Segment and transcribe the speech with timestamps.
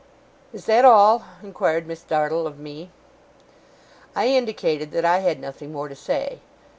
[0.51, 2.89] 'Is that all?' inquired Miss Dartle of me.
[4.15, 6.39] I indicated that I had nothing more to say.